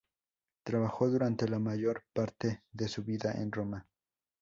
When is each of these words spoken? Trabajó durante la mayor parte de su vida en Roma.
Trabajó 0.63 1.11
durante 1.11 1.47
la 1.47 1.59
mayor 1.59 2.01
parte 2.11 2.63
de 2.71 2.87
su 2.87 3.03
vida 3.03 3.33
en 3.33 3.51
Roma. 3.51 3.87